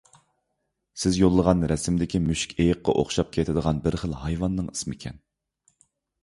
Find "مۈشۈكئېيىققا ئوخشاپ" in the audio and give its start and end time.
2.29-3.29